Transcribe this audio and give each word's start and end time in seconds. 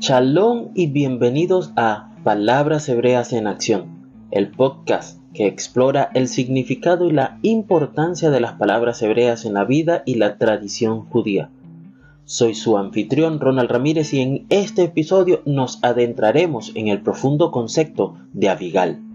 Shalom 0.00 0.70
y 0.74 0.86
bienvenidos 0.86 1.74
a 1.76 2.08
Palabras 2.24 2.88
Hebreas 2.88 3.34
en 3.34 3.46
Acción, 3.46 4.08
el 4.30 4.50
podcast 4.50 5.20
que 5.34 5.46
explora 5.46 6.10
el 6.14 6.26
significado 6.26 7.06
y 7.06 7.12
la 7.12 7.38
importancia 7.42 8.30
de 8.30 8.40
las 8.40 8.54
palabras 8.54 9.02
hebreas 9.02 9.44
en 9.44 9.52
la 9.52 9.64
vida 9.66 10.02
y 10.06 10.14
la 10.14 10.38
tradición 10.38 11.04
judía. 11.04 11.50
Soy 12.24 12.54
su 12.54 12.78
anfitrión 12.78 13.40
Ronald 13.40 13.70
Ramírez 13.70 14.14
y 14.14 14.20
en 14.20 14.46
este 14.48 14.84
episodio 14.84 15.42
nos 15.44 15.84
adentraremos 15.84 16.72
en 16.76 16.88
el 16.88 17.02
profundo 17.02 17.50
concepto 17.50 18.16
de 18.32 18.48
Abigal. 18.48 19.09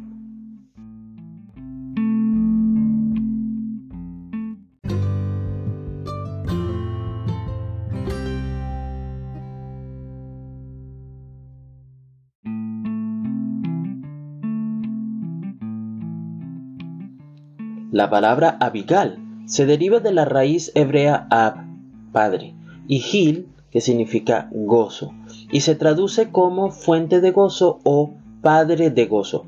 La 17.96 18.10
palabra 18.10 18.58
Abigal 18.60 19.20
se 19.46 19.66
deriva 19.66 20.02
de 20.02 20.12
la 20.12 20.26
raíz 20.26 20.70
hebrea 20.76 21.28
Ab, 21.30 21.66
padre, 22.12 22.54
y 22.90 23.00
Gil, 23.00 23.48
que 23.72 23.80
significa 23.80 24.50
gozo, 24.52 25.14
y 25.50 25.62
se 25.62 25.76
traduce 25.76 26.30
como 26.30 26.72
fuente 26.72 27.22
de 27.22 27.32
gozo 27.32 27.80
o 27.86 28.14
padre 28.42 28.90
de 28.90 29.06
gozo. 29.06 29.46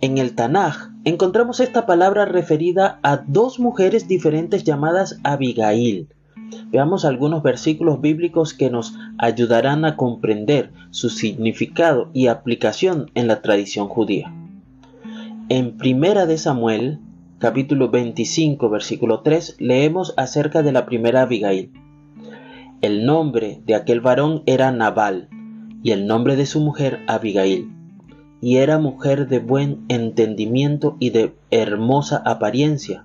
En 0.00 0.18
el 0.18 0.34
Tanaj 0.34 0.88
encontramos 1.04 1.60
esta 1.60 1.86
palabra 1.86 2.24
referida 2.24 2.98
a 3.04 3.18
dos 3.18 3.60
mujeres 3.60 4.08
diferentes 4.08 4.64
llamadas 4.64 5.20
Abigail. 5.22 6.08
Veamos 6.72 7.04
algunos 7.04 7.44
versículos 7.44 8.00
bíblicos 8.00 8.54
que 8.54 8.70
nos 8.70 8.94
ayudarán 9.18 9.84
a 9.84 9.94
comprender 9.94 10.72
su 10.90 11.10
significado 11.10 12.10
y 12.12 12.26
aplicación 12.26 13.12
en 13.14 13.28
la 13.28 13.40
tradición 13.40 13.86
judía. 13.86 14.34
En 15.48 15.76
Primera 15.76 16.26
de 16.26 16.38
Samuel 16.38 16.98
capítulo 17.38 17.88
25, 17.88 18.68
versículo 18.68 19.20
3, 19.20 19.56
leemos 19.60 20.12
acerca 20.16 20.62
de 20.62 20.72
la 20.72 20.86
primera 20.86 21.22
Abigail. 21.22 21.70
El 22.80 23.06
nombre 23.06 23.62
de 23.64 23.76
aquel 23.76 24.00
varón 24.00 24.42
era 24.46 24.72
Nabal, 24.72 25.28
y 25.84 25.92
el 25.92 26.08
nombre 26.08 26.34
de 26.34 26.46
su 26.46 26.60
mujer 26.60 27.00
Abigail. 27.06 27.70
Y 28.40 28.56
era 28.56 28.78
mujer 28.78 29.28
de 29.28 29.38
buen 29.38 29.84
entendimiento 29.88 30.96
y 30.98 31.10
de 31.10 31.34
hermosa 31.52 32.22
apariencia, 32.24 33.04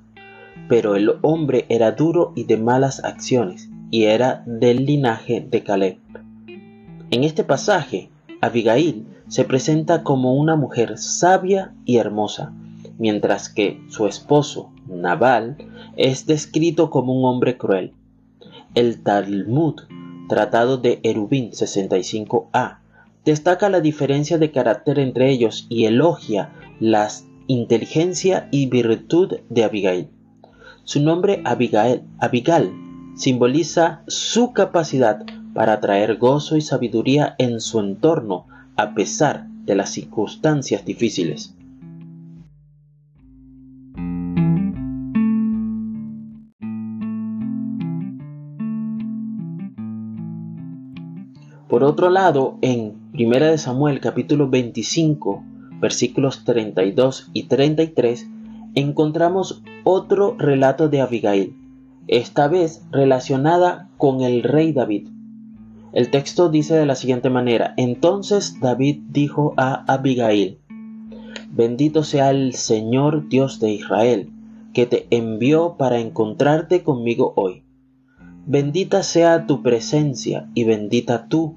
pero 0.67 0.95
el 0.95 1.11
hombre 1.21 1.65
era 1.69 1.91
duro 1.91 2.33
y 2.35 2.45
de 2.45 2.57
malas 2.57 3.03
acciones, 3.03 3.69
y 3.91 4.05
era 4.05 4.41
del 4.47 4.85
linaje 4.85 5.45
de 5.47 5.61
Caleb. 5.61 5.97
En 7.11 7.23
este 7.23 7.43
pasaje, 7.43 8.09
Abigail 8.41 9.05
se 9.27 9.43
presenta 9.43 10.01
como 10.01 10.33
una 10.33 10.55
mujer 10.55 10.97
sabia 10.97 11.73
y 11.85 11.97
hermosa, 11.97 12.51
mientras 12.97 13.49
que 13.49 13.81
su 13.89 14.07
esposo, 14.07 14.71
Nabal, 14.87 15.57
es 15.95 16.25
descrito 16.25 16.89
como 16.89 17.13
un 17.13 17.25
hombre 17.25 17.57
cruel. 17.57 17.93
El 18.75 19.03
Talmud, 19.03 19.75
tratado 20.29 20.77
de 20.77 20.99
Erubín 21.03 21.51
65a, 21.51 22.79
destaca 23.25 23.69
la 23.69 23.81
diferencia 23.81 24.37
de 24.37 24.51
carácter 24.51 24.99
entre 24.99 25.29
ellos 25.29 25.65
y 25.69 25.85
elogia 25.85 26.53
la 26.79 27.07
inteligencia 27.47 28.47
y 28.51 28.67
virtud 28.67 29.37
de 29.49 29.63
Abigail. 29.63 30.09
Su 30.83 31.01
nombre 31.01 31.41
Abigail, 31.45 32.03
Abigail 32.19 32.71
simboliza 33.15 34.01
su 34.07 34.53
capacidad 34.53 35.23
para 35.53 35.79
traer 35.79 36.17
gozo 36.17 36.57
y 36.57 36.61
sabiduría 36.61 37.35
en 37.37 37.61
su 37.61 37.79
entorno 37.79 38.47
a 38.75 38.93
pesar 38.95 39.47
de 39.65 39.75
las 39.75 39.91
circunstancias 39.91 40.83
difíciles. 40.83 41.55
Por 51.73 51.83
otro 51.83 52.11
lado, 52.11 52.59
en 52.61 52.93
1 53.15 53.57
Samuel 53.57 53.99
capítulo 53.99 54.47
25, 54.47 55.43
versículos 55.79 56.45
32 56.45 57.31
y 57.33 57.47
33, 57.47 58.29
encontramos 58.75 59.63
otro 59.83 60.35
relato 60.37 60.87
de 60.87 61.01
Abigail, 61.01 61.57
esta 62.07 62.47
vez 62.47 62.85
relacionada 62.91 63.89
con 63.97 64.21
el 64.21 64.43
rey 64.43 64.71
David. 64.71 65.07
El 65.93 66.11
texto 66.11 66.49
dice 66.49 66.75
de 66.75 66.85
la 66.85 66.93
siguiente 66.93 67.31
manera, 67.31 67.73
entonces 67.77 68.59
David 68.61 68.99
dijo 69.09 69.55
a 69.57 69.83
Abigail, 69.91 70.59
Bendito 71.49 72.03
sea 72.03 72.29
el 72.29 72.53
Señor 72.53 73.29
Dios 73.29 73.59
de 73.59 73.71
Israel, 73.71 74.29
que 74.75 74.85
te 74.85 75.07
envió 75.09 75.73
para 75.79 75.97
encontrarte 75.97 76.83
conmigo 76.83 77.33
hoy. 77.35 77.62
Bendita 78.45 79.03
sea 79.03 79.47
tu 79.47 79.61
presencia 79.61 80.49
y 80.53 80.65
bendita 80.65 81.27
tú 81.29 81.55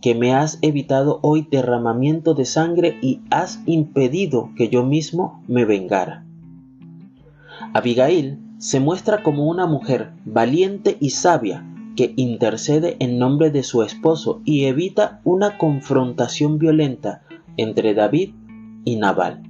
que 0.00 0.14
me 0.14 0.34
has 0.34 0.58
evitado 0.62 1.18
hoy 1.22 1.48
derramamiento 1.50 2.34
de 2.34 2.44
sangre 2.44 2.96
y 3.02 3.20
has 3.30 3.60
impedido 3.66 4.50
que 4.56 4.68
yo 4.68 4.84
mismo 4.84 5.42
me 5.48 5.64
vengara. 5.64 6.24
Abigail 7.74 8.38
se 8.58 8.78
muestra 8.78 9.24
como 9.24 9.48
una 9.48 9.66
mujer 9.66 10.12
valiente 10.24 10.96
y 11.00 11.10
sabia 11.10 11.64
que 11.96 12.14
intercede 12.14 12.96
en 13.00 13.18
nombre 13.18 13.50
de 13.50 13.64
su 13.64 13.82
esposo 13.82 14.40
y 14.44 14.66
evita 14.66 15.20
una 15.24 15.58
confrontación 15.58 16.58
violenta 16.58 17.22
entre 17.56 17.94
David 17.94 18.30
y 18.84 18.94
Nabal. 18.94 19.42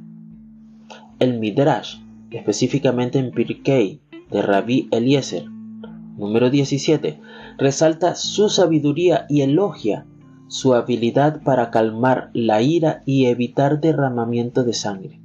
El 1.19 1.39
Midrash, 1.39 1.99
específicamente 2.31 3.19
en 3.19 3.31
Pirkei 3.31 4.01
de 4.31 4.41
Rabbi 4.41 4.89
Eliezer, 4.91 5.45
número 6.19 6.51
17, 6.51 7.21
resalta 7.57 8.15
su 8.15 8.49
sabiduría 8.49 9.25
y 9.29 9.41
elogia 9.41 10.05
su 10.49 10.75
habilidad 10.75 11.43
para 11.43 11.71
calmar 11.71 12.31
la 12.33 12.63
ira 12.63 13.03
y 13.05 13.27
evitar 13.27 13.81
derramamiento 13.81 14.65
de 14.65 14.73
sangre. 14.73 15.21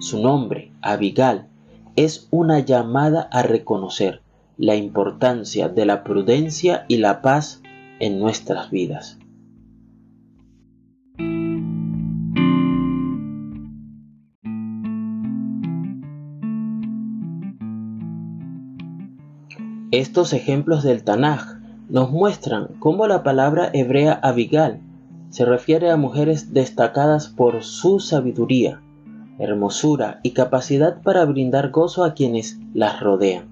Su 0.00 0.20
nombre, 0.20 0.72
Abigal, 0.80 1.48
es 1.96 2.28
una 2.30 2.60
llamada 2.60 3.28
a 3.30 3.42
reconocer 3.42 4.22
la 4.56 4.74
importancia 4.74 5.68
de 5.68 5.86
la 5.86 6.02
prudencia 6.02 6.84
y 6.88 6.96
la 6.96 7.20
paz 7.22 7.62
en 8.00 8.18
nuestras 8.18 8.70
vidas. 8.70 9.18
Estos 19.90 20.34
ejemplos 20.34 20.82
del 20.82 21.02
Tanaj 21.02 21.56
nos 21.88 22.10
muestran 22.10 22.68
cómo 22.78 23.06
la 23.06 23.22
palabra 23.22 23.70
hebrea 23.72 24.12
Abigal 24.12 24.82
se 25.30 25.46
refiere 25.46 25.90
a 25.90 25.96
mujeres 25.96 26.52
destacadas 26.52 27.28
por 27.28 27.62
su 27.62 27.98
sabiduría, 27.98 28.82
hermosura 29.38 30.20
y 30.22 30.32
capacidad 30.32 31.00
para 31.00 31.24
brindar 31.24 31.70
gozo 31.70 32.04
a 32.04 32.12
quienes 32.12 32.58
las 32.74 33.00
rodean. 33.00 33.46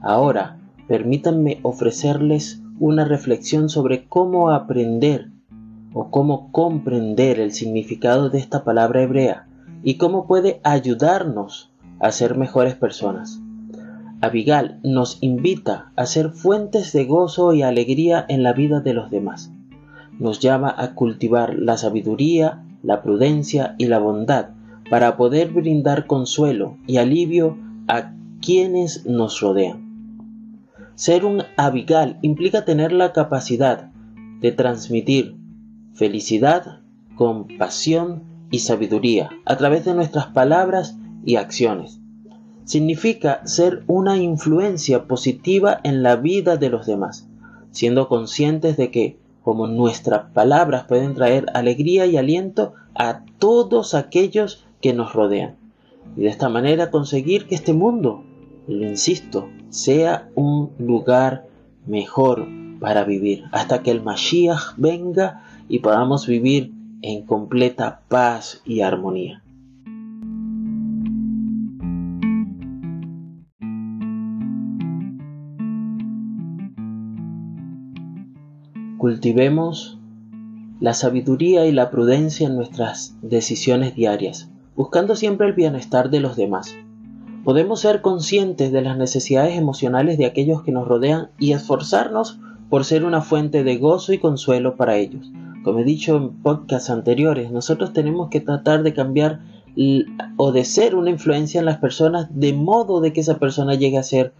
Ahora, 0.00 0.56
permítanme 0.86 1.60
ofrecerles 1.62 2.62
una 2.80 3.04
reflexión 3.04 3.68
sobre 3.68 4.08
cómo 4.08 4.48
aprender 4.48 5.28
o 5.92 6.10
cómo 6.10 6.50
comprender 6.50 7.40
el 7.40 7.52
significado 7.52 8.30
de 8.30 8.38
esta 8.38 8.64
palabra 8.64 9.02
hebrea 9.02 9.46
y 9.82 9.98
cómo 9.98 10.26
puede 10.26 10.62
ayudarnos 10.64 11.70
a 12.00 12.10
ser 12.10 12.38
mejores 12.38 12.74
personas. 12.74 13.42
Abigal 14.20 14.80
nos 14.82 15.18
invita 15.20 15.92
a 15.94 16.04
ser 16.04 16.30
fuentes 16.30 16.92
de 16.92 17.04
gozo 17.04 17.52
y 17.52 17.62
alegría 17.62 18.26
en 18.28 18.42
la 18.42 18.52
vida 18.52 18.80
de 18.80 18.92
los 18.92 19.10
demás. 19.10 19.52
Nos 20.18 20.40
llama 20.40 20.74
a 20.76 20.94
cultivar 20.94 21.56
la 21.56 21.76
sabiduría, 21.76 22.64
la 22.82 23.00
prudencia 23.02 23.76
y 23.78 23.86
la 23.86 24.00
bondad 24.00 24.50
para 24.90 25.16
poder 25.16 25.52
brindar 25.52 26.06
consuelo 26.06 26.78
y 26.88 26.96
alivio 26.96 27.58
a 27.86 28.12
quienes 28.40 29.06
nos 29.06 29.40
rodean. 29.40 29.86
Ser 30.96 31.24
un 31.24 31.44
Abigal 31.56 32.18
implica 32.22 32.64
tener 32.64 32.90
la 32.90 33.12
capacidad 33.12 33.92
de 34.40 34.50
transmitir 34.50 35.36
felicidad, 35.92 36.80
compasión 37.14 38.24
y 38.50 38.60
sabiduría 38.60 39.30
a 39.44 39.56
través 39.56 39.84
de 39.84 39.94
nuestras 39.94 40.26
palabras 40.26 40.96
y 41.24 41.36
acciones 41.36 42.00
significa 42.68 43.40
ser 43.46 43.82
una 43.86 44.18
influencia 44.18 45.04
positiva 45.04 45.80
en 45.84 46.02
la 46.02 46.16
vida 46.16 46.58
de 46.58 46.68
los 46.68 46.84
demás, 46.84 47.26
siendo 47.70 48.08
conscientes 48.08 48.76
de 48.76 48.90
que, 48.90 49.16
como 49.42 49.66
nuestras 49.66 50.30
palabras 50.34 50.84
pueden 50.84 51.14
traer 51.14 51.46
alegría 51.54 52.04
y 52.04 52.18
aliento 52.18 52.74
a 52.94 53.22
todos 53.38 53.94
aquellos 53.94 54.66
que 54.82 54.92
nos 54.92 55.14
rodean, 55.14 55.56
y 56.14 56.24
de 56.24 56.28
esta 56.28 56.50
manera 56.50 56.90
conseguir 56.90 57.46
que 57.46 57.54
este 57.54 57.72
mundo, 57.72 58.22
lo 58.66 58.86
insisto, 58.86 59.48
sea 59.70 60.28
un 60.34 60.72
lugar 60.78 61.46
mejor 61.86 62.46
para 62.80 63.02
vivir, 63.04 63.44
hasta 63.50 63.82
que 63.82 63.92
el 63.92 64.02
Mashiach 64.02 64.74
venga 64.76 65.42
y 65.70 65.78
podamos 65.78 66.26
vivir 66.26 66.74
en 67.00 67.24
completa 67.24 68.02
paz 68.08 68.60
y 68.66 68.82
armonía. 68.82 69.42
Cultivemos 79.08 79.96
la 80.80 80.92
sabiduría 80.92 81.64
y 81.64 81.72
la 81.72 81.88
prudencia 81.88 82.46
en 82.46 82.56
nuestras 82.56 83.16
decisiones 83.22 83.94
diarias, 83.94 84.50
buscando 84.76 85.16
siempre 85.16 85.46
el 85.46 85.54
bienestar 85.54 86.10
de 86.10 86.20
los 86.20 86.36
demás. 86.36 86.76
Podemos 87.42 87.80
ser 87.80 88.02
conscientes 88.02 88.70
de 88.70 88.82
las 88.82 88.98
necesidades 88.98 89.56
emocionales 89.56 90.18
de 90.18 90.26
aquellos 90.26 90.62
que 90.62 90.72
nos 90.72 90.86
rodean 90.86 91.30
y 91.38 91.52
esforzarnos 91.52 92.38
por 92.68 92.84
ser 92.84 93.02
una 93.06 93.22
fuente 93.22 93.64
de 93.64 93.78
gozo 93.78 94.12
y 94.12 94.18
consuelo 94.18 94.76
para 94.76 94.98
ellos. 94.98 95.32
Como 95.64 95.78
he 95.78 95.84
dicho 95.84 96.14
en 96.18 96.42
podcasts 96.42 96.90
anteriores, 96.90 97.50
nosotros 97.50 97.94
tenemos 97.94 98.28
que 98.28 98.42
tratar 98.42 98.82
de 98.82 98.92
cambiar 98.92 99.40
o 100.36 100.52
de 100.52 100.66
ser 100.66 100.94
una 100.94 101.08
influencia 101.08 101.60
en 101.60 101.64
las 101.64 101.78
personas 101.78 102.28
de 102.38 102.52
modo 102.52 103.00
de 103.00 103.14
que 103.14 103.22
esa 103.22 103.38
persona 103.38 103.74
llegue 103.74 103.96
a 103.96 104.02
ser 104.02 104.34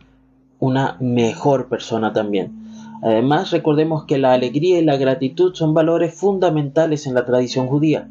una 0.59 0.99
mejor 1.01 1.71
persona 1.71 2.13
también. 2.13 2.68
Además, 3.03 3.51
recordemos 3.51 4.05
que 4.05 4.19
la 4.19 4.33
alegría 4.33 4.79
y 4.79 4.85
la 4.85 4.97
gratitud 4.97 5.55
son 5.55 5.75
valores 5.75 6.15
fundamentales 6.15 7.07
en 7.07 7.15
la 7.15 7.25
tradición 7.25 7.69
judía. 7.69 8.09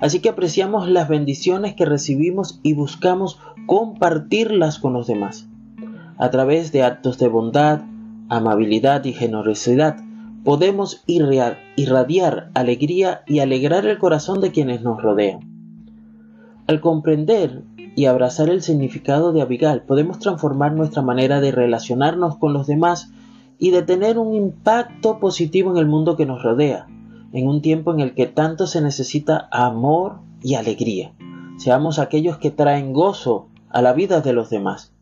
Así 0.00 0.20
que 0.20 0.30
apreciamos 0.30 0.88
las 0.88 1.08
bendiciones 1.08 1.74
que 1.74 1.84
recibimos 1.84 2.60
y 2.62 2.74
buscamos 2.74 3.38
compartirlas 3.66 4.78
con 4.78 4.92
los 4.92 5.06
demás. 5.06 5.46
A 6.16 6.30
través 6.30 6.72
de 6.72 6.82
actos 6.82 7.18
de 7.18 7.28
bondad, 7.28 7.82
amabilidad 8.28 9.04
y 9.04 9.12
generosidad, 9.12 9.96
podemos 10.44 11.02
irradiar 11.06 12.50
alegría 12.54 13.22
y 13.26 13.40
alegrar 13.40 13.86
el 13.86 13.98
corazón 13.98 14.40
de 14.40 14.52
quienes 14.52 14.82
nos 14.82 15.02
rodean. 15.02 15.40
Al 16.66 16.80
comprender 16.80 17.62
y 17.96 18.06
abrazar 18.06 18.48
el 18.48 18.62
significado 18.62 19.32
de 19.32 19.42
Abigail, 19.42 19.82
podemos 19.82 20.18
transformar 20.18 20.72
nuestra 20.72 21.02
manera 21.02 21.40
de 21.40 21.52
relacionarnos 21.52 22.38
con 22.38 22.52
los 22.52 22.66
demás 22.66 23.12
y 23.60 23.70
de 23.70 23.82
tener 23.82 24.18
un 24.18 24.34
impacto 24.34 25.20
positivo 25.20 25.70
en 25.70 25.76
el 25.76 25.86
mundo 25.86 26.16
que 26.16 26.24
nos 26.24 26.42
rodea, 26.42 26.88
en 27.32 27.46
un 27.46 27.60
tiempo 27.60 27.92
en 27.92 28.00
el 28.00 28.14
que 28.14 28.26
tanto 28.26 28.66
se 28.66 28.80
necesita 28.80 29.48
amor 29.52 30.16
y 30.42 30.54
alegría. 30.54 31.12
Seamos 31.58 31.98
aquellos 31.98 32.38
que 32.38 32.50
traen 32.50 32.94
gozo 32.94 33.48
a 33.68 33.82
la 33.82 33.92
vida 33.92 34.22
de 34.22 34.32
los 34.32 34.48
demás. 34.48 34.92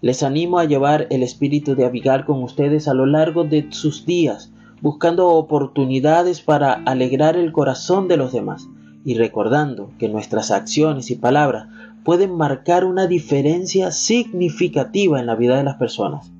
Les 0.00 0.24
animo 0.24 0.58
a 0.58 0.64
llevar 0.64 1.06
el 1.10 1.22
espíritu 1.22 1.76
de 1.76 1.84
Abigail 1.84 2.24
con 2.24 2.42
ustedes 2.42 2.88
a 2.88 2.94
lo 2.94 3.06
largo 3.06 3.44
de 3.44 3.68
sus 3.70 4.04
días, 4.04 4.52
buscando 4.80 5.28
oportunidades 5.28 6.40
para 6.40 6.72
alegrar 6.72 7.36
el 7.36 7.52
corazón 7.52 8.08
de 8.08 8.16
los 8.16 8.32
demás 8.32 8.68
y 9.04 9.14
recordando 9.14 9.90
que 9.98 10.08
nuestras 10.08 10.50
acciones 10.50 11.10
y 11.12 11.14
palabras 11.14 11.68
pueden 12.02 12.34
marcar 12.34 12.84
una 12.84 13.06
diferencia 13.06 13.92
significativa 13.92 15.20
en 15.20 15.26
la 15.26 15.36
vida 15.36 15.56
de 15.56 15.64
las 15.64 15.76
personas. 15.76 16.32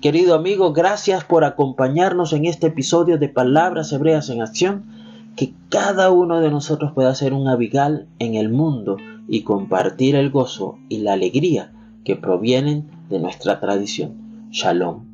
Querido 0.00 0.36
amigo, 0.36 0.72
gracias 0.72 1.24
por 1.24 1.42
acompañarnos 1.42 2.32
en 2.32 2.44
este 2.44 2.68
episodio 2.68 3.18
de 3.18 3.28
Palabras 3.28 3.92
Hebreas 3.92 4.30
en 4.30 4.40
Acción. 4.40 4.84
Que 5.34 5.54
cada 5.70 6.12
uno 6.12 6.38
de 6.38 6.52
nosotros 6.52 6.92
pueda 6.92 7.12
ser 7.16 7.32
un 7.32 7.48
abigal 7.48 8.06
en 8.20 8.36
el 8.36 8.48
mundo 8.48 8.96
y 9.26 9.42
compartir 9.42 10.14
el 10.14 10.30
gozo 10.30 10.78
y 10.88 10.98
la 10.98 11.14
alegría 11.14 11.72
que 12.04 12.14
provienen 12.14 12.88
de 13.10 13.18
nuestra 13.18 13.58
tradición. 13.58 14.48
Shalom. 14.52 15.07